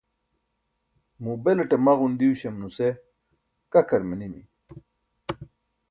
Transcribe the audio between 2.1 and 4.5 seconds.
diyuśam nuse kakar manimi